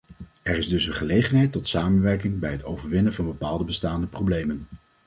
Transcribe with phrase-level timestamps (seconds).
[0.41, 4.67] Er is dus een gelegenheid tot samenwerking bij het overwinnen van bepaalde bestaande problemen.